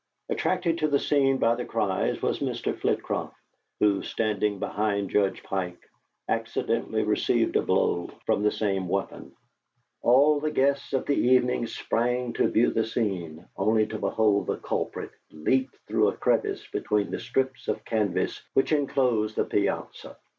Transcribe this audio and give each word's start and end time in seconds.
Attracted 0.29 0.79
to 0.79 0.87
the 0.87 0.97
scene 0.97 1.37
by 1.37 1.53
the 1.53 1.63
cries 1.63 2.15
of 2.15 2.23
Mr. 2.37 2.75
Flitcroft, 2.75 3.35
who, 3.79 4.01
standing 4.01 4.57
behind 4.57 5.11
Judge 5.11 5.43
Pike, 5.43 5.79
accidentally 6.27 7.03
received 7.03 7.55
a 7.55 7.61
blow 7.61 8.09
from 8.25 8.41
the 8.41 8.49
same 8.49 8.87
weapon, 8.87 9.31
all 10.01 10.39
the 10.39 10.49
guests 10.49 10.93
of 10.93 11.05
the 11.05 11.13
evening 11.13 11.67
sprang 11.67 12.33
to 12.33 12.47
view 12.47 12.71
the 12.71 12.87
scene, 12.87 13.45
only 13.55 13.85
to 13.85 13.99
behold 13.99 14.47
the 14.47 14.57
culprit 14.57 15.11
leap 15.29 15.69
through 15.87 16.07
a 16.07 16.17
crevice 16.17 16.65
between 16.73 17.11
the 17.11 17.19
strips 17.19 17.67
of 17.67 17.85
canvas 17.85 18.41
which 18.55 18.71
enclosed 18.71 19.35
the 19.35 19.45
piazza. 19.45 20.17